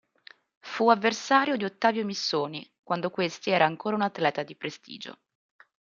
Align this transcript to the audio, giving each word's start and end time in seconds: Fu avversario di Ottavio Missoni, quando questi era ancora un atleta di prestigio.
Fu 0.61 0.89
avversario 0.89 1.55
di 1.57 1.63
Ottavio 1.63 2.03
Missoni, 2.05 2.67
quando 2.81 3.11
questi 3.11 3.51
era 3.51 3.65
ancora 3.65 3.95
un 3.95 4.01
atleta 4.01 4.41
di 4.41 4.55
prestigio. 4.55 5.19